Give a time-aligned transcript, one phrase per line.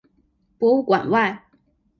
[0.57, 1.45] 博物馆外